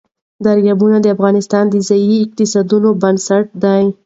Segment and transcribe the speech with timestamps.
[0.45, 3.83] دریابونه د افغانستان د ځایي اقتصادونو بنسټ دی.